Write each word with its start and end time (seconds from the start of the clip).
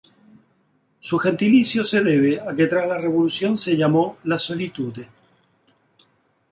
Su 0.99 1.19
gentilicio 1.19 1.83
se 1.83 2.01
debe 2.03 2.39
a 2.41 2.55
que 2.55 2.65
tras 2.65 2.87
la 2.87 2.97
Revolución 2.97 3.55
se 3.55 3.77
llamó 3.77 4.17
"La 4.23 4.39
Solitude". 4.39 5.07